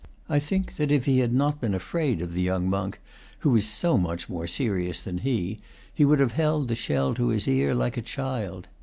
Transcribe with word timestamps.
I 0.27 0.39
think 0.39 0.77
that 0.77 0.91
if 0.91 1.05
he 1.05 1.19
had 1.19 1.31
not 1.31 1.61
been 1.61 1.75
afraid 1.75 2.21
of 2.21 2.33
the 2.33 2.41
young 2.41 2.67
monk, 2.67 2.99
who 3.41 3.51
was 3.51 3.67
so 3.67 3.99
much 3.99 4.27
more 4.29 4.47
serious 4.47 5.03
than 5.03 5.19
he, 5.19 5.59
he 5.93 6.05
would 6.05 6.19
have 6.19 6.31
held 6.31 6.69
the 6.69 6.75
shell 6.75 7.13
to 7.13 7.27
his 7.27 7.47
ear, 7.47 7.75
like 7.75 7.97
a 7.97 8.01
child. 8.01 8.67